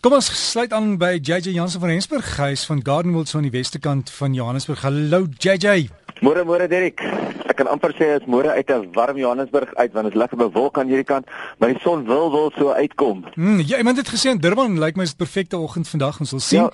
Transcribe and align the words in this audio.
Kom 0.00 0.14
ons 0.16 0.30
sluit 0.32 0.72
aan 0.72 0.94
by 0.96 1.18
JJ 1.20 1.50
Jansen 1.52 1.82
van 1.82 1.90
Rensburg, 1.90 2.28
huis 2.40 2.62
van 2.64 2.78
Gardenwold 2.80 3.28
so 3.28 3.36
aan 3.36 3.44
die 3.44 3.52
weste 3.52 3.76
kant 3.84 4.08
van 4.16 4.32
Johannesburg. 4.32 4.80
Hallo 4.80 5.26
JJ. 5.44 5.90
Môre 6.24 6.40
môre 6.48 6.68
Derek. 6.72 7.02
Ek 7.44 7.58
kan 7.58 7.68
amper 7.68 7.92
sê 7.98 8.08
dit 8.14 8.24
is 8.24 8.30
môre 8.32 8.48
uit 8.48 8.70
'n 8.72 8.88
warm 8.96 9.20
Johannesburg 9.20 9.74
uit 9.76 9.92
want 9.92 10.08
dit 10.08 10.14
is 10.14 10.20
lekker 10.22 10.38
bewolk 10.40 10.78
aan 10.78 10.88
hierdie 10.88 11.04
kant, 11.04 11.28
maar 11.58 11.68
die 11.68 11.80
son 11.84 12.06
wil 12.06 12.32
wil 12.32 12.50
so 12.56 12.72
uitkom. 12.72 13.26
Mm, 13.36 13.60
ja, 13.60 13.76
iemand 13.76 14.00
het 14.00 14.08
gesê 14.08 14.30
in 14.32 14.40
Durban 14.40 14.80
lyk 14.80 14.96
my 14.96 15.02
is 15.02 15.12
'n 15.12 15.16
perfekte 15.20 15.58
oggend 15.58 15.88
vandag, 15.88 16.20
ons 16.20 16.28
sal 16.28 16.40
sien. 16.40 16.60
Ja, 16.60 16.70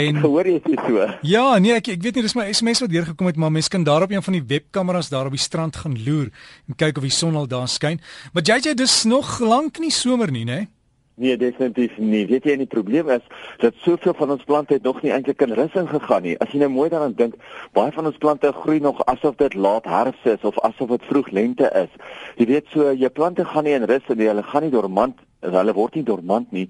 en 0.00 0.16
gehoor 0.16 0.46
jy 0.46 0.60
dit 0.64 0.80
so? 0.88 1.18
Ja, 1.20 1.58
nee, 1.58 1.74
ek 1.74 1.88
ek 1.88 2.02
weet 2.02 2.14
nie, 2.14 2.22
dis 2.22 2.34
my 2.34 2.52
SMS 2.52 2.80
wat 2.80 2.90
deurgekom 2.90 3.26
het, 3.26 3.36
maar 3.36 3.52
mense 3.52 3.68
kan 3.68 3.84
daarop 3.84 4.10
een 4.10 4.22
van 4.22 4.32
die 4.32 4.44
webkameras 4.46 5.08
daar 5.08 5.26
op 5.26 5.32
die 5.32 5.38
strand 5.38 5.76
gaan 5.76 6.02
loer 6.04 6.30
en 6.68 6.76
kyk 6.76 6.96
of 6.96 7.02
die 7.02 7.12
son 7.12 7.36
al 7.36 7.46
daar 7.46 7.68
skyn. 7.68 8.00
Maar 8.32 8.42
JJ, 8.42 8.74
dis 8.74 9.04
nog 9.04 9.38
lank 9.40 9.78
nie 9.78 9.90
somer 9.90 10.30
nie, 10.30 10.44
né? 10.44 10.56
Nee? 10.56 10.68
Nee, 11.14 11.36
definitief 11.36 11.98
nie. 11.98 12.26
Weet 12.26 12.46
jy, 12.48 12.54
die 12.56 12.66
probleem 12.70 13.10
is 13.12 13.24
dat 13.60 13.74
soveel 13.84 14.14
van 14.16 14.30
ons 14.30 14.44
plante 14.48 14.78
nog 14.82 15.02
nie 15.02 15.12
eintlik 15.12 15.42
in 15.44 15.52
rus 15.58 15.74
ingegaan 15.76 16.22
nie. 16.24 16.36
As 16.40 16.54
jy 16.54 16.62
nou 16.62 16.70
mooi 16.72 16.88
daaraan 16.88 17.16
dink, 17.18 17.34
baie 17.76 17.92
van 17.92 18.08
ons 18.08 18.20
plante 18.22 18.52
groei 18.62 18.78
nog 18.80 19.02
asof 19.10 19.36
dit 19.42 19.54
laat 19.54 19.84
herfs 19.84 20.24
is 20.24 20.46
of 20.48 20.56
asof 20.64 20.94
dit 20.94 21.08
vroeg 21.10 21.28
lente 21.36 21.68
is. 21.82 21.92
Jy 22.40 22.46
weet 22.54 22.72
so, 22.72 22.92
jou 22.96 23.10
plante 23.12 23.44
gaan 23.44 23.68
nie 23.68 23.76
in 23.76 23.84
rus 23.90 24.08
nie, 24.14 24.30
hulle 24.30 24.46
gaan 24.48 24.64
nie 24.64 24.72
dormant 24.72 25.20
hulle 25.40 25.72
word 25.76 25.94
nie 25.94 26.04
dormant 26.04 26.52
nie. 26.52 26.66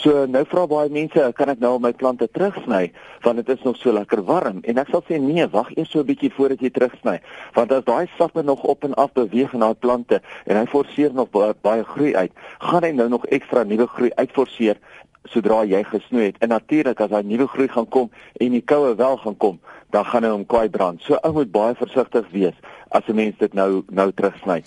So 0.00 0.24
nou 0.30 0.44
vra 0.48 0.66
baie 0.70 0.90
mense, 0.92 1.26
kan 1.36 1.52
ek 1.52 1.60
nou 1.60 1.76
my 1.82 1.92
plante 1.92 2.28
terugsny 2.32 2.90
want 3.24 3.40
dit 3.40 3.48
is 3.48 3.62
nog 3.64 3.76
so 3.80 3.92
lekker 3.92 4.24
warm? 4.24 4.60
En 4.68 4.80
ek 4.80 4.90
sal 4.92 5.04
sê 5.08 5.20
nee, 5.20 5.46
wag 5.52 5.70
eers 5.76 5.90
so 5.90 6.00
'n 6.00 6.08
bietjie 6.08 6.32
voordat 6.32 6.60
jy 6.60 6.70
terugsny. 6.70 7.20
Want 7.54 7.72
as 7.72 7.84
daai 7.84 8.08
sappe 8.18 8.42
nog 8.42 8.64
op 8.64 8.84
en 8.84 8.94
af 8.94 9.12
beweeg 9.12 9.52
in 9.52 9.60
daai 9.60 9.74
plante 9.74 10.20
en 10.46 10.56
hy 10.56 10.66
forceer 10.66 11.12
nog 11.12 11.30
baie, 11.30 11.54
baie 11.60 11.84
groei 11.84 12.14
uit, 12.16 12.32
gaan 12.60 12.84
hy 12.84 12.92
nou 12.92 13.08
nog 13.08 13.26
ekstra 13.26 13.64
nuwe 13.64 13.86
groei 13.86 14.10
uitforceer 14.16 14.76
sodra 15.24 15.64
jy 15.64 15.82
gesnoei 15.84 16.26
het. 16.26 16.38
En 16.40 16.48
natuurlik 16.48 17.00
as 17.00 17.10
daai 17.10 17.24
nuwe 17.24 17.46
groei 17.46 17.68
gaan 17.68 17.88
kom 17.88 18.10
en 18.40 18.50
die 18.52 18.62
koue 18.62 18.94
wel 18.94 19.16
gaan 19.16 19.36
kom, 19.36 19.60
dan 19.90 20.04
gaan 20.04 20.24
hy 20.24 20.30
hom 20.30 20.46
kwaai 20.46 20.68
brand. 20.68 21.02
So 21.02 21.18
ou 21.22 21.32
moet 21.32 21.52
baie 21.52 21.74
versigtig 21.74 22.28
wees 22.32 22.56
as 22.90 23.08
'n 23.08 23.14
mens 23.14 23.38
dit 23.38 23.54
nou 23.54 23.84
nou 23.88 24.12
terugsny. 24.12 24.62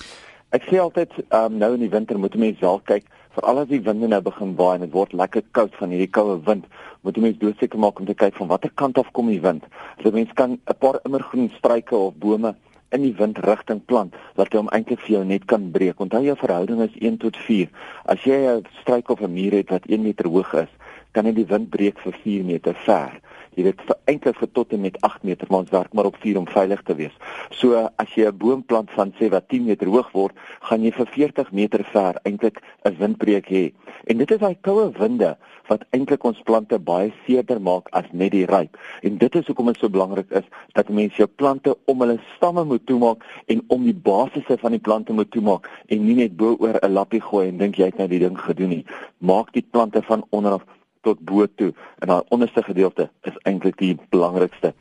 Ek 0.52 0.64
sê 0.64 0.80
altyd 0.80 1.12
um, 1.30 1.58
nou 1.58 1.74
in 1.74 1.80
die 1.80 1.90
winter 1.90 2.20
moet 2.20 2.36
'n 2.36 2.40
mens 2.40 2.60
wel 2.60 2.82
kyk 2.84 3.04
veral 3.38 3.62
as 3.62 3.70
die 3.70 3.84
winde 3.86 4.08
nou 4.10 4.22
begin 4.26 4.56
waai 4.58 4.78
en 4.78 4.86
dit 4.88 4.94
word 4.96 5.14
lekker 5.14 5.44
koud 5.58 5.76
van 5.78 5.92
hierdie 5.94 6.10
koue 6.18 6.38
wind, 6.48 6.66
moet 7.06 7.18
jy 7.18 7.24
mens 7.26 7.42
doodseker 7.42 7.82
maak 7.84 8.00
om 8.02 8.08
te 8.10 8.16
kyk 8.18 8.38
van 8.40 8.50
watter 8.50 8.72
kant 8.82 8.98
af 8.98 9.12
kom 9.14 9.30
die 9.30 9.42
wind. 9.44 9.68
So 10.02 10.12
mens 10.16 10.34
kan 10.40 10.58
'n 10.58 10.80
paar 10.82 10.98
immergroen 11.06 11.52
struike 11.58 11.96
of 11.96 12.18
bome 12.18 12.56
in 12.96 13.02
die 13.02 13.14
windrigting 13.14 13.82
plant 13.86 14.16
wat 14.40 14.54
hom 14.54 14.70
eintlik 14.72 15.00
vir 15.06 15.18
jou 15.18 15.24
net 15.26 15.46
kan 15.46 15.72
breek. 15.72 16.00
Onthou 16.00 16.24
jou 16.24 16.36
verhouding 16.36 16.82
is 16.82 16.98
1 17.02 17.18
tot 17.18 17.38
4. 17.38 17.70
As 18.06 18.24
jy 18.24 18.38
'n 18.48 18.66
struik 18.82 19.10
of 19.10 19.22
'n 19.22 19.34
muur 19.34 19.52
het 19.52 19.70
wat 19.70 19.86
1 19.86 20.02
meter 20.02 20.26
hoog 20.26 20.54
is, 20.54 20.72
kan 21.12 21.26
dit 21.26 21.36
die 21.36 21.46
wind 21.46 21.70
breek 21.70 22.00
vir 22.00 22.14
4 22.24 22.44
meter 22.44 22.74
ver 22.74 23.22
jy 23.58 23.66
weet 23.66 23.82
vir 23.90 23.98
eintlik 24.12 24.38
vir 24.38 24.50
tot 24.54 24.74
en 24.76 24.84
met 24.86 24.98
8 25.02 25.24
meter 25.28 25.50
maar 25.50 25.66
ons 25.66 25.74
werk 25.74 25.94
maar 25.98 26.10
op 26.10 26.18
4 26.22 26.38
om 26.38 26.48
veilig 26.48 26.82
te 26.86 26.96
wees. 26.96 27.16
So 27.50 27.74
as 27.98 28.14
jy 28.16 28.28
'n 28.28 28.38
boom 28.38 28.64
plant 28.64 28.90
van 28.92 29.14
sê 29.20 29.30
wat 29.30 29.50
10 29.50 29.66
meter 29.66 29.88
hoog 29.88 30.12
word, 30.14 30.36
gaan 30.62 30.84
jy 30.84 30.92
vir 30.92 31.08
40 31.08 31.52
meter 31.52 31.84
ver 31.84 32.20
eintlik 32.24 32.62
'n 32.86 32.96
windbreek 33.00 33.48
hê. 33.50 33.74
En 34.06 34.18
dit 34.18 34.32
is 34.32 34.40
daai 34.40 34.56
koue 34.62 34.92
winde 35.00 35.38
wat 35.68 35.84
eintlik 35.92 36.24
ons 36.24 36.42
plante 36.48 36.80
baie 36.80 37.12
seerder 37.26 37.60
maak 37.62 37.90
as 37.92 38.06
net 38.12 38.32
die 38.32 38.46
ryp. 38.46 38.78
En 39.02 39.18
dit 39.18 39.36
is 39.36 39.48
hoekom 39.48 39.66
dit 39.66 39.78
so 39.78 39.90
belangrik 39.90 40.32
is 40.32 40.46
dat 40.74 40.90
mense 40.90 41.18
jou 41.18 41.28
plante 41.28 41.76
om 41.86 42.00
hulle 42.00 42.20
stamme 42.36 42.64
moet 42.64 42.86
toemaak 42.86 43.26
en 43.48 43.62
om 43.68 43.84
die 43.84 43.94
basisse 43.94 44.58
van 44.62 44.72
die 44.72 44.80
plante 44.80 45.14
moet 45.14 45.32
toemaak 45.32 45.68
en 45.88 46.06
nie 46.06 46.16
net 46.16 46.38
bo 46.38 46.56
oor 46.60 46.80
'n 46.82 46.94
lappie 46.94 47.22
gooi 47.22 47.48
en 47.48 47.58
dink 47.58 47.76
jy 47.76 47.86
het 47.86 47.98
nou 47.98 48.08
die 48.08 48.20
ding 48.20 48.38
gedoen 48.38 48.70
nie. 48.70 48.86
Maak 49.20 49.54
die 49.54 49.66
plante 49.72 50.02
van 50.02 50.24
onder 50.30 50.52
af 50.52 50.77
tot 51.08 51.24
bo 51.32 51.48
toe 51.60 51.72
en 52.04 52.12
daai 52.12 52.34
onderste 52.36 52.64
gedeelte 52.64 53.10
is 53.30 53.36
eintlik 53.50 53.80
die 53.82 53.94
belangrikste. 54.14 54.74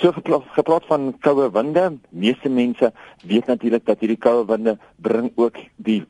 So 0.00 0.12
gepraat, 0.16 0.46
gepraat 0.56 0.86
van 0.90 1.10
koue 1.24 1.50
winde, 1.54 1.86
meeste 2.10 2.50
mense 2.50 2.92
weet 3.26 3.50
natuurlik 3.50 3.86
dat 3.86 4.02
hierdie 4.02 4.20
koue 4.20 4.46
winde 4.50 4.78
bring 4.96 5.30
ook 5.36 5.58
die 5.76 6.02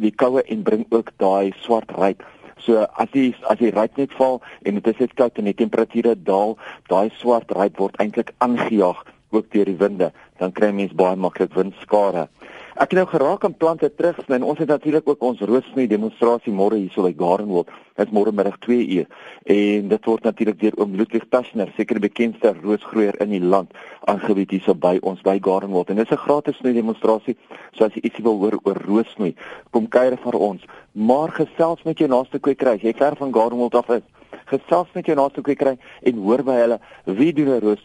die 0.00 0.14
koue 0.16 0.42
en 0.48 0.62
bring 0.66 0.86
ook 0.90 1.12
daai 1.20 1.52
swart 1.62 1.90
ryp. 2.00 2.24
So 2.62 2.86
as 3.00 3.10
die 3.12 3.32
as 3.50 3.60
die 3.60 3.72
ryp 3.74 3.98
net 4.00 4.14
val 4.18 4.40
en 4.62 4.78
dit 4.78 4.92
is 4.92 5.02
net 5.02 5.16
koud 5.18 5.38
en 5.38 5.50
die 5.50 5.58
temperature 5.58 6.14
daal, 6.16 6.56
daai 6.88 7.10
swart 7.20 7.52
ryp 7.58 7.80
word 7.82 7.98
eintlik 8.02 8.32
aangejaag 8.44 9.04
ook 9.32 9.48
deur 9.52 9.68
die 9.68 9.78
winde, 9.80 10.10
dan 10.40 10.52
kry 10.52 10.70
mense 10.76 10.96
baie 10.96 11.16
maklik 11.16 11.54
windskade. 11.56 12.26
Ek 12.72 12.88
het 12.88 12.96
nou 12.96 13.04
geraak 13.04 13.42
aan 13.44 13.52
plante 13.60 13.88
terugsny 13.92 14.38
en 14.38 14.46
ons 14.48 14.58
het 14.58 14.68
natuurlik 14.68 15.08
ook 15.08 15.22
ons 15.28 15.40
roodsny 15.44 15.84
demonstrasie 15.86 16.52
môre 16.56 16.78
hier 16.80 16.92
so 16.94 17.04
by 17.04 17.12
Gardenwold. 17.18 17.68
Dit 18.00 18.06
is 18.08 18.14
môre 18.16 18.32
middag 18.32 18.56
2 18.64 18.86
uur 18.96 19.10
en 19.54 19.90
dit 19.90 20.08
word 20.08 20.24
natuurlik 20.24 20.56
deur 20.62 20.78
oom 20.80 20.94
Ludwig 20.96 21.26
Taschner, 21.28 21.68
seker 21.76 22.00
die 22.00 22.06
bekendste 22.06 22.54
roosgroeier 22.62 23.18
in 23.20 23.34
die 23.34 23.42
land, 23.44 23.76
aangebied 24.08 24.56
hier 24.56 24.64
so 24.64 24.72
by 24.72 24.94
ons 25.02 25.20
by 25.20 25.36
Gardenwold. 25.36 25.92
En 25.92 26.00
dit 26.00 26.08
is 26.08 26.16
'n 26.16 26.24
gratis 26.24 26.56
sny 26.56 26.72
demonstrasie. 26.72 27.36
So 27.76 27.84
as 27.84 27.92
jy 27.92 28.00
ietsie 28.08 28.24
wil 28.24 28.38
hoor 28.38 28.56
oor 28.64 28.80
roodsny, 28.88 29.34
kom 29.70 29.88
kuier 29.88 30.16
vir 30.16 30.38
ons. 30.38 30.64
Maar 30.92 31.28
gesels 31.28 31.82
met 31.84 31.98
jou 31.98 32.08
naaste 32.08 32.38
kwekery. 32.38 32.78
Jy 32.80 32.94
ver 32.96 33.16
van 33.16 33.32
Gardenwold 33.32 33.74
af 33.74 33.88
is 33.90 34.02
gesels 34.52 34.92
met 34.94 35.06
jou 35.06 35.16
naaste 35.16 35.42
kwekery 35.44 35.76
en 36.02 36.20
hoor 36.24 36.42
by 36.46 36.58
hulle 36.60 36.78
wie 37.04 37.32
doen 37.32 37.50
'n 37.56 37.60
roos 37.60 37.82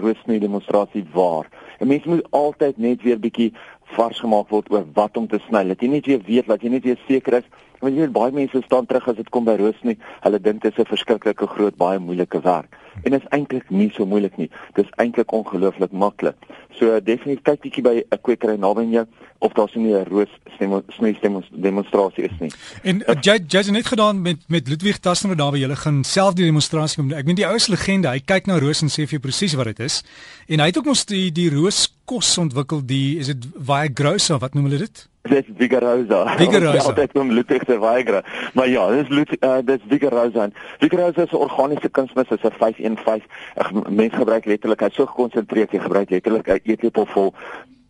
roosny 0.00 0.38
demonstrasie 0.38 1.04
waar. 1.12 1.48
En 1.78 1.88
mense 1.88 2.08
moet 2.08 2.26
altyd 2.30 2.78
net 2.78 3.02
weer 3.02 3.18
bietjie 3.18 3.52
vars 3.96 4.20
gemaak 4.20 4.48
word 4.48 4.70
oor 4.72 4.84
wat 4.94 5.16
om 5.16 5.26
te 5.28 5.40
sny. 5.48 5.64
Dat 5.68 5.80
jy 5.80 5.88
net 5.88 6.06
weer 6.06 6.22
weet, 6.26 6.46
dat 6.46 6.62
jy 6.62 6.68
net 6.68 6.84
weer 6.84 7.00
seker 7.08 7.40
is. 7.40 7.48
Want 7.80 7.94
jy 7.94 8.06
weet 8.06 8.12
baie 8.12 8.32
mense 8.32 8.62
staan 8.64 8.86
terug 8.86 9.08
as 9.08 9.16
dit 9.16 9.28
kom 9.34 9.44
by 9.44 9.56
roos 9.58 9.80
nie. 9.82 9.98
Hulle 10.22 10.40
dink 10.40 10.62
dit 10.62 10.72
is 10.72 10.78
'n 10.78 10.88
verskriklike 10.88 11.46
groot, 11.46 11.76
baie 11.76 11.98
moeilike 11.98 12.40
werk. 12.40 12.76
En 13.02 13.12
is 13.12 13.28
eintlik 13.30 13.70
nie 13.70 13.90
so 13.94 14.06
moeilik 14.06 14.36
nie. 14.36 14.50
Dit 14.76 14.84
is 14.84 14.96
eintlik 14.96 15.32
ongelooflik 15.32 15.92
maklik. 15.92 16.36
So 16.78 17.00
definitief 17.00 17.42
kyk 17.42 17.60
bietjie 17.64 17.84
by 17.84 17.94
'n 18.02 18.20
kwekery 18.22 18.56
naby 18.56 18.86
jou 18.92 19.06
of 19.42 19.52
daar 19.52 19.68
sien 19.68 19.86
'n 19.86 20.04
roos 20.04 20.28
sny 20.88 21.16
demonstrasie 21.50 22.24
is 22.24 22.36
nie. 22.38 22.50
En 22.82 23.02
uh, 23.06 23.16
jy 23.20 23.38
jy 23.48 23.58
het 23.58 23.70
net 23.70 23.86
gedaan 23.86 24.22
met 24.22 24.38
met 24.46 24.68
Ludwig 24.68 24.98
Tassner 24.98 25.36
daar 25.36 25.52
by 25.52 25.58
julle 25.58 25.76
gaan 25.76 26.04
self 26.04 26.34
die 26.34 26.44
demonstrasie 26.44 26.96
kom. 26.96 27.12
Ek 27.12 27.26
weet 27.26 27.36
die 27.36 27.46
ouste 27.46 27.70
legende, 27.70 28.08
hy 28.08 28.20
kyk 28.20 28.46
na 28.46 28.58
roos 28.58 28.82
en 28.82 28.88
sê 28.88 29.02
vir 29.06 29.18
jou 29.18 29.20
presies 29.20 29.54
wat 29.54 29.64
dit 29.64 29.80
is. 29.80 30.02
En 30.46 30.60
hy 30.60 30.66
het 30.66 30.78
ook 30.78 30.84
mos 30.84 31.04
die 31.04 31.32
die 31.32 31.50
roos 31.50 31.88
kos 32.04 32.38
ontwikkel 32.38 32.82
die 32.84 33.18
is 33.18 33.26
dit 33.26 33.48
Viagrosa 33.56 34.38
wat 34.38 34.54
noem 34.54 34.70
hulle 34.70 34.78
dit? 34.84 35.08
Dit 35.22 35.46
is 35.46 35.54
Vigarosa. 35.56 36.36
Vigarosa. 36.36 36.86
Altyd 36.90 37.12
noem 37.14 37.30
Ludwig 37.30 37.62
se 37.66 37.78
Viagra. 37.78 38.24
Maar 38.54 38.68
ja, 38.68 38.90
dit 38.90 39.10
is 39.10 39.36
uh, 39.38 39.58
dit 39.64 39.78
is 39.78 39.86
Vigarosa. 39.88 40.48
Vigarosa 40.78 41.22
is 41.22 41.30
'n 41.30 41.36
organiese 41.36 41.88
kunsmis, 41.88 42.28
is 42.28 42.42
'n 42.42 42.50
515. 42.58 43.22
Mense 43.88 44.16
gebruik 44.16 44.44
letterlik, 44.44 44.80
hy's 44.80 44.94
so 44.94 45.06
gekonsentreer, 45.06 45.68
jy 45.70 45.78
gebruik 45.78 46.10
letterlik 46.10 46.48
'n 46.48 46.60
eetlepel 46.64 47.06
vol 47.06 47.34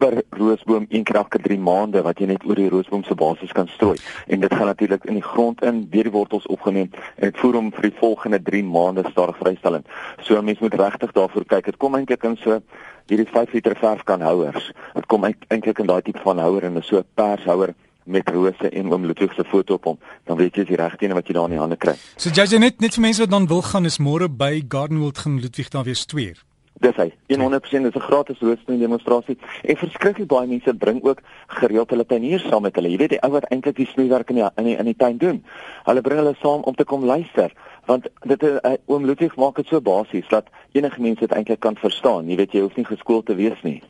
per 0.03 0.23
roosboom 0.35 0.87
een 0.89 1.05
keer 1.05 1.17
elke 1.17 1.39
3 1.39 1.59
maande 1.63 2.01
wat 2.03 2.19
jy 2.19 2.27
net 2.33 2.45
oor 2.49 2.59
die 2.59 2.71
roosboom 2.73 3.05
se 3.07 3.15
basis 3.15 3.53
kan 3.55 3.69
strooi. 3.71 3.95
En 4.27 4.41
dit 4.43 4.55
gaan 4.55 4.67
natuurlik 4.67 5.05
in 5.07 5.21
die 5.21 5.27
grond 5.27 5.63
in, 5.63 5.85
deur 5.93 6.09
die 6.09 6.15
wortels 6.15 6.49
opgeneem 6.51 6.91
en 7.15 7.31
dit 7.31 7.39
voer 7.39 7.59
hom 7.61 7.71
vir 7.77 7.87
die 7.87 7.99
volgende 8.01 8.41
3 8.43 8.65
maande 8.67 9.05
stadig 9.11 9.39
vrystellend. 9.39 9.87
So 10.27 10.39
'n 10.39 10.45
mens 10.45 10.59
moet 10.59 10.75
regtig 10.75 11.13
daarvoor 11.13 11.45
kyk. 11.45 11.65
Dit 11.65 11.77
kom 11.77 11.95
eintlik 11.95 12.25
in 12.25 12.37
so 12.37 12.61
hierdie 13.07 13.29
5 13.31 13.53
liter 13.53 13.77
verfkanhouers. 13.77 14.73
Dit 14.95 15.07
kom 15.07 15.25
eintlik 15.25 15.79
in 15.79 15.87
daai 15.87 16.03
tipe 16.03 16.21
van 16.23 16.39
houer 16.39 16.65
en 16.65 16.77
'n 16.77 16.83
so 16.83 17.03
pershouer 17.15 17.75
met 18.05 18.29
rose 18.29 18.69
en 18.71 18.93
oom 18.93 19.07
Ludwig 19.07 19.35
se 19.35 19.45
foto 19.45 19.75
op 19.75 19.85
hom, 19.85 19.99
dan 20.25 20.37
weet 20.37 20.57
jy 20.57 20.65
die 20.65 20.77
regte 20.77 21.05
een 21.05 21.15
wat 21.15 21.27
jy 21.27 21.35
daar 21.35 21.45
in 21.45 21.51
die 21.51 21.59
hande 21.59 21.77
kry. 21.77 21.95
So 22.17 22.31
jy 22.31 22.59
net 22.59 22.81
net 22.81 22.95
vir 22.95 23.03
mense 23.03 23.21
wat 23.21 23.31
dan 23.31 23.47
wil 23.47 23.63
gaan 23.63 23.85
is 23.85 23.99
môre 23.99 24.29
by 24.29 24.65
Gardenwold 24.69 25.19
gaan 25.19 25.41
Ludwig 25.41 25.69
daar 25.69 25.85
weer 25.85 25.97
stweer. 25.97 26.43
Dis 26.83 26.97
hy. 26.99 27.13
100% 27.31 27.87
is 27.87 27.95
'n 27.95 28.01
gratis 28.01 28.41
roosteen 28.41 28.79
demonstrasie 28.79 29.39
en 29.63 29.77
verskriklik 29.77 30.27
baie 30.27 30.47
mense 30.47 30.75
bring 30.75 31.03
ook 31.05 31.21
gereeld 31.47 31.91
hulle 31.91 32.07
tuiniers 32.07 32.49
saam 32.49 32.63
met 32.63 32.75
hulle. 32.75 32.91
Jy 32.91 32.97
weet 32.97 33.15
die 33.15 33.23
ou 33.23 33.31
wat 33.31 33.47
eintlik 33.51 33.77
die 33.77 33.87
snoeiwerk 33.87 34.31
in 34.31 34.37
die 34.37 34.49
in 34.57 34.65
die, 34.65 34.77
in 34.77 34.85
die 34.85 34.97
tuin 34.97 35.19
doen. 35.19 35.45
Hulle 35.85 36.01
bring 36.01 36.19
hulle 36.19 36.35
saam 36.41 36.63
om 36.63 36.75
te 36.75 36.85
kom 36.85 37.05
luister 37.05 37.53
want 37.87 38.09
dit 38.23 38.43
uh, 38.43 38.73
oom 38.87 39.05
Ludwig 39.05 39.37
maak 39.37 39.57
dit 39.57 39.67
so 39.67 39.81
basies 39.81 40.29
dat 40.29 40.47
enige 40.73 41.01
mens 41.01 41.19
dit 41.19 41.31
eintlik 41.31 41.61
kan 41.61 41.77
verstaan. 41.77 42.29
Jy 42.29 42.37
weet 42.37 42.53
jy 42.53 42.61
hoef 42.61 42.77
nie 42.77 42.87
geskoold 42.87 43.27
te 43.27 43.35
wees 43.35 43.63
nie. 43.63 43.83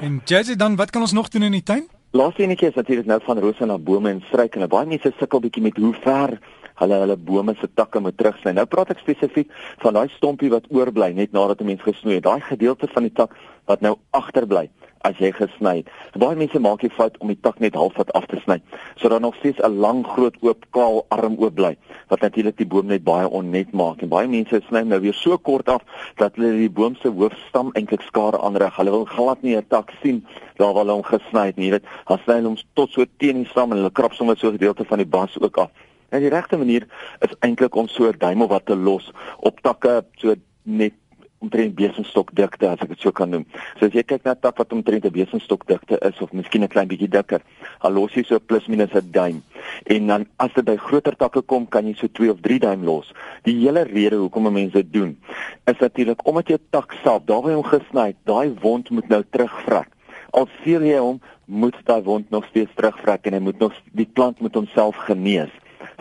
En 0.00 0.20
Jazzy 0.24 0.56
dan 0.56 0.76
wat 0.76 0.90
kan 0.90 1.00
ons 1.02 1.12
nog 1.12 1.28
doen 1.28 1.42
in 1.42 1.52
die 1.52 1.62
tuin? 1.62 1.88
Laaste 2.10 2.42
enetjie 2.42 2.68
is 2.68 2.74
natuurlik 2.74 3.06
nou 3.06 3.20
van 3.24 3.38
rose 3.38 3.66
na 3.66 3.78
bome 3.78 4.10
en 4.10 4.22
struike. 4.28 4.66
Baie 4.68 4.86
mense 4.86 5.12
sukkel 5.18 5.40
bietjie 5.40 5.62
met 5.62 5.76
hoe 5.76 5.94
ver 6.04 6.38
hulle 6.78 7.00
hulle 7.02 7.16
bome 7.16 7.54
se 7.60 7.68
takke 7.74 8.00
moet 8.00 8.16
terugsny. 8.16 8.52
Nou 8.52 8.66
praat 8.66 8.90
ek 8.90 9.02
spesifiek 9.02 9.50
van 9.82 9.94
daai 9.94 10.08
stompie 10.16 10.50
wat 10.50 10.68
oorbly 10.70 11.12
net 11.12 11.32
nadat 11.32 11.60
'n 11.60 11.66
mens 11.66 11.82
gesnoei 11.82 12.14
het. 12.14 12.24
Daai 12.24 12.40
gedeelte 12.40 12.88
van 12.94 13.02
die 13.02 13.12
tak 13.12 13.36
wat 13.66 13.80
nou 13.80 13.96
agterbly 14.10 14.68
as 15.06 15.18
jy 15.22 15.30
gesny 15.34 15.74
het. 15.80 15.90
Baie 16.18 16.36
mense 16.38 16.58
maak 16.62 16.82
die 16.82 16.92
fout 16.92 17.16
om 17.22 17.30
die 17.32 17.38
tak 17.40 17.60
net 17.62 17.76
halfpad 17.78 18.10
af 18.18 18.26
te 18.30 18.40
sny, 18.42 18.58
sodat 19.00 19.22
nog 19.22 19.36
steeds 19.38 19.60
'n 19.62 19.78
lang 19.84 20.04
groot 20.06 20.36
oop 20.42 20.64
kaal 20.70 21.06
arm 21.10 21.36
oop 21.38 21.54
bly, 21.54 21.76
wat 22.08 22.20
natuurlik 22.20 22.56
die 22.56 22.66
boom 22.66 22.86
net 22.86 23.04
baie 23.04 23.28
onnet 23.28 23.72
maak. 23.72 24.02
En 24.02 24.08
baie 24.08 24.28
mense 24.28 24.60
sny 24.68 24.82
nou 24.82 25.00
weer 25.00 25.14
so 25.14 25.38
kort 25.38 25.68
af 25.68 25.82
dat 26.16 26.36
hulle 26.36 26.56
die 26.58 26.70
boom 26.70 26.94
se 26.96 27.08
hoofstam 27.08 27.70
eintlik 27.74 28.02
skade 28.02 28.38
aanrig. 28.38 28.76
Hulle 28.76 28.90
wil 28.90 29.04
glad 29.04 29.42
nie 29.42 29.56
'n 29.56 29.66
tak 29.68 29.92
sien 30.02 30.26
daar 30.56 30.72
waar 30.72 30.84
hulle 30.84 30.92
hom 30.92 31.02
gesny 31.02 31.46
het 31.46 31.56
nie, 31.56 31.66
jy 31.66 31.70
weet. 31.70 31.86
Hulle 32.06 32.20
sny 32.24 32.42
hom 32.42 32.56
tot 32.74 32.90
so 32.90 33.04
teen 33.18 33.36
die 33.42 33.50
stam 33.50 33.70
en 33.72 33.78
hulle 33.78 33.90
krap 33.90 34.12
sommer 34.12 34.36
so 34.36 34.48
'n 34.48 34.58
gedeelte 34.58 34.84
van 34.84 34.98
die 34.98 35.06
bas 35.06 35.38
ook 35.40 35.58
af 35.58 35.70
En 36.08 36.20
die 36.20 36.32
regte 36.32 36.56
manier 36.56 36.86
is 37.20 37.34
eintlik 37.44 37.74
om 37.74 37.88
so 37.88 38.08
'n 38.08 38.18
duim 38.18 38.42
of 38.42 38.48
wat 38.48 38.66
te 38.66 38.76
los 38.76 39.12
op 39.36 39.60
takke 39.60 40.04
so 40.16 40.34
net 40.62 40.94
omtrent 41.38 41.74
besemstokdikte 41.78 42.66
as 42.68 42.80
ek 42.82 42.94
dit 42.94 43.04
so 43.04 43.12
kan 43.14 43.30
noem. 43.30 43.44
So 43.78 43.86
as 43.86 43.94
jy 43.94 44.02
kyk 44.02 44.24
na 44.24 44.32
'n 44.34 44.40
tak 44.42 44.58
wat 44.58 44.72
omtrent 44.72 45.04
'n 45.04 45.12
besemstokdikte 45.12 45.98
is 46.08 46.20
of 46.20 46.32
miskien 46.32 46.62
'n 46.62 46.68
klein 46.68 46.88
bietjie 46.88 47.08
dikker, 47.08 47.40
dan 47.82 47.92
los 47.92 48.14
jy 48.14 48.24
so 48.24 48.38
plus 48.38 48.66
minus 48.66 48.94
'n 48.94 49.10
duim. 49.12 49.42
En 49.86 50.06
dan 50.06 50.26
as 50.38 50.52
dit 50.54 50.64
by 50.64 50.76
groter 50.76 51.16
takke 51.16 51.42
kom, 51.42 51.68
kan 51.68 51.86
jy 51.86 51.94
so 51.94 52.06
2 52.06 52.30
of 52.30 52.40
3 52.40 52.58
duim 52.58 52.84
los. 52.84 53.12
Die 53.44 53.54
hele 53.54 53.82
rede 53.82 54.16
hoekom 54.16 54.52
mense 54.52 54.82
dit 54.82 54.92
doen, 54.92 55.18
is 55.66 55.78
natuurlik 55.78 56.26
omdat 56.26 56.48
jou 56.48 56.58
tak 56.70 56.92
self, 57.02 57.22
daar 57.24 57.42
waar 57.42 57.50
hy 57.50 57.54
hom 57.54 57.64
gesny 57.64 58.06
het, 58.06 58.16
daai 58.24 58.54
wond 58.60 58.90
moet 58.90 59.08
nou 59.08 59.22
terugvrek. 59.30 59.88
Al 60.30 60.48
sien 60.64 60.84
jy 60.84 60.98
hom, 60.98 61.20
moet 61.44 61.76
daai 61.84 62.02
wond 62.02 62.30
nog 62.30 62.44
steeds 62.46 62.74
terugvrek 62.74 63.26
en 63.26 63.32
hy 63.32 63.40
moet 63.40 63.58
nog 63.58 63.72
die 63.92 64.08
plant 64.12 64.40
moet 64.40 64.54
homself 64.54 64.96
genees. 64.96 65.50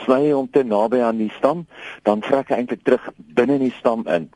Sny 0.06 0.28
hy 0.28 0.32
hom 0.32 0.48
te 0.52 0.64
naby 0.64 1.02
aan 1.02 1.18
die 1.18 1.32
stam, 1.38 1.66
dan 2.04 2.22
vrek 2.22 2.50
hy 2.50 2.62
eintlik 2.62 2.84
terug 2.84 3.10
binne 3.18 3.58
in 3.58 3.68
die 3.68 3.76
stam 3.80 4.06
in 4.08 4.30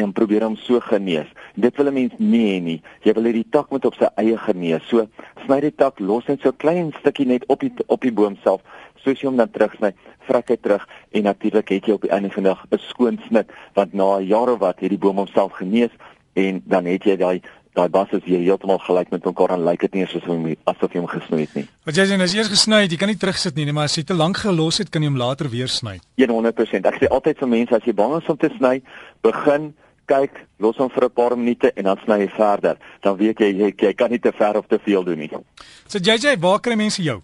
en 0.00 0.12
probeer 0.16 0.44
hom 0.46 0.56
so 0.56 0.80
genees. 0.80 1.28
Dit 1.54 1.76
wil 1.76 1.88
'n 1.88 1.94
mens 1.94 2.12
nie 2.18 2.46
hê 2.52 2.62
nie. 2.62 2.82
Jy 3.04 3.12
wil 3.12 3.24
hê 3.24 3.32
die 3.32 3.50
tak 3.50 3.70
moet 3.70 3.84
op 3.84 3.94
sy 3.94 4.08
eie 4.16 4.38
genees. 4.38 4.82
So 4.88 5.06
sny 5.44 5.60
die 5.60 5.74
tak 5.76 6.00
los 6.00 6.26
net 6.26 6.40
so 6.40 6.52
klein 6.52 6.92
stukkie 7.00 7.26
net 7.26 7.44
op 7.48 7.60
die 7.60 7.72
op 7.86 8.00
die 8.00 8.12
boom 8.12 8.36
self. 8.42 8.62
Soos 9.04 9.20
jy 9.20 9.28
hom 9.28 9.36
dan 9.36 9.50
terugsny, 9.50 9.92
vrek 10.26 10.48
hy 10.48 10.56
terug 10.56 10.88
en 11.12 11.22
natuurlik 11.22 11.68
het 11.68 11.86
jy 11.86 11.92
op 11.92 12.02
die 12.02 12.10
einde 12.10 12.30
van 12.30 12.42
die 12.42 12.52
dag 12.52 12.66
'n 12.70 12.78
skoon 12.78 13.18
snit 13.28 13.50
want 13.74 13.92
na 13.92 14.18
of 14.52 14.58
wat 14.58 14.80
het 14.80 14.90
die 14.90 14.98
boom 14.98 15.16
homself 15.16 15.52
genees 15.52 15.90
en 16.34 16.62
dan 16.64 16.84
het 16.86 17.04
jy 17.04 17.16
daai 17.16 17.40
daai 17.76 17.88
bas 17.88 18.10
is 18.12 18.24
hier 18.24 18.42
heeltemal 18.42 18.78
gelyk 18.84 19.10
met 19.10 19.24
mekaar 19.24 19.54
en 19.56 19.64
lyk 19.64 19.80
dit 19.86 19.94
nie 19.94 20.04
asof 20.04 20.26
hom 20.28 20.44
asof 20.70 20.92
jy 20.92 21.00
hom 21.00 21.08
gesny 21.08 21.40
het 21.40 21.54
nie. 21.56 21.66
Wat 21.88 21.96
jy 21.96 22.04
sê 22.08 22.18
as 22.20 22.34
jy 22.34 22.42
eers 22.42 22.52
gesny 22.52 22.82
het, 22.84 22.92
jy 22.92 22.98
kan 23.00 23.08
nie 23.08 23.20
terugsit 23.20 23.56
nie, 23.56 23.72
maar 23.72 23.88
as 23.88 23.96
jy 23.96 24.04
te 24.04 24.16
lank 24.16 24.42
gelos 24.44 24.82
het, 24.82 24.90
kan 24.92 25.02
jy 25.02 25.08
hom 25.08 25.20
later 25.20 25.48
weer 25.52 25.72
sny. 25.72 25.98
100%. 26.20 26.88
Ek 26.92 27.00
sê 27.00 27.08
altyd 27.08 27.40
vir 27.40 27.52
mense 27.54 27.78
as 27.78 27.88
jy 27.88 27.96
bang 27.96 28.18
is 28.18 28.28
om 28.28 28.36
te 28.36 28.52
sny, 28.58 28.82
begin 29.24 29.72
kyk, 30.10 30.36
los 30.60 30.76
hom 30.76 30.90
vir 30.90 31.04
'n 31.04 31.14
paar 31.16 31.36
minute 31.36 31.72
en 31.76 31.84
dan 31.84 31.98
sny 32.04 32.20
jy 32.26 32.30
verder. 32.36 32.76
Dan 33.00 33.16
weet 33.16 33.38
jy 33.40 33.50
jy, 33.56 33.74
jy 33.76 33.92
kan 33.94 34.10
nie 34.10 34.20
te 34.20 34.32
ver 34.32 34.56
of 34.56 34.66
te 34.66 34.78
veel 34.78 35.04
doen 35.04 35.18
nie. 35.18 35.30
So 35.86 35.98
JJ, 35.98 36.36
waar 36.40 36.60
kry 36.60 36.74
mense 36.76 37.02
jou? 37.02 37.22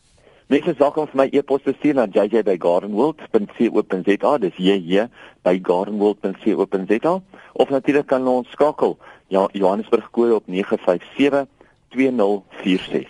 Mense 0.49 0.73
sal 0.79 0.93
kom 0.97 1.05
vir 1.11 1.19
my 1.21 1.27
e-pos 1.37 1.61
stuur 1.61 1.95
na 1.95 2.07
jj@gardenworld.co.za. 2.09 4.39
Dis 4.41 4.57
jj 4.57 5.05
by 5.45 5.61
gardenworld.co.za 5.63 7.21
of 7.53 7.69
natuurlik 7.69 8.07
kan 8.07 8.27
ons 8.27 8.51
skakel. 8.51 8.99
Ja, 9.29 9.49
Johannesburg 9.53 10.11
kooi 10.11 10.33
op 10.33 10.47
957 10.47 11.47
2046. 11.89 13.09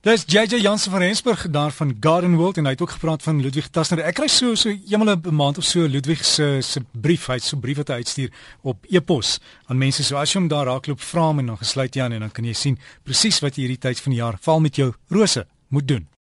Dis 0.00 0.24
JJ 0.24 0.56
Jansen 0.56 0.90
van 0.90 1.00
Rensburg 1.00 1.50
daar 1.50 1.70
van 1.70 1.96
Garden 2.00 2.36
World 2.36 2.56
en 2.56 2.64
hy 2.64 2.70
het 2.70 2.80
ook 2.80 2.90
gepraat 2.90 3.22
van 3.22 3.40
Ludwig 3.40 3.68
Tasner. 3.68 4.00
Ek 4.00 4.14
kry 4.16 4.28
so 4.32 4.54
so 4.54 4.68
eenmal 4.72 5.16
'n 5.16 5.34
maand 5.34 5.58
of 5.58 5.64
so 5.64 5.84
Ludwig 5.84 6.24
se 6.24 6.62
se 6.62 6.80
brief, 6.92 7.26
hy 7.26 7.34
het 7.34 7.42
so 7.42 7.56
'n 7.56 7.60
brief 7.60 7.76
wat 7.76 7.88
hy 7.88 7.94
uitstuur 7.94 8.30
op 8.62 8.76
e-pos 8.88 9.40
aan 9.66 9.78
mense. 9.78 10.04
So 10.04 10.16
as 10.16 10.32
jy 10.32 10.40
hom 10.40 10.48
daar 10.48 10.66
raakloop, 10.66 11.00
vra 11.00 11.26
hom 11.26 11.38
en 11.38 11.46
dan 11.46 11.58
gesluit 11.58 11.94
jy 11.94 12.02
aan 12.02 12.12
en 12.12 12.20
dan 12.20 12.30
kan 12.30 12.44
jy 12.44 12.52
sien 12.52 12.78
presies 13.02 13.40
wat 13.40 13.56
jy 13.56 13.62
hierdie 13.62 13.78
tyd 13.78 14.00
van 14.00 14.12
die 14.12 14.20
jaar 14.20 14.38
val 14.40 14.60
met 14.60 14.76
jou 14.76 14.92
rose 15.08 15.46
moet 15.68 15.88
doen. 15.88 16.10